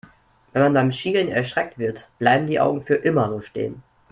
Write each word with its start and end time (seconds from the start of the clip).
Wenn 0.51 0.63
man 0.63 0.73
beim 0.73 0.91
Schielen 0.91 1.27
erschreckt 1.29 1.77
wird, 1.77 2.09
bleiben 2.17 2.47
die 2.47 2.59
Augen 2.59 2.81
für 2.81 2.95
immer 2.95 3.29
so 3.29 3.39
stehen. 3.41 3.83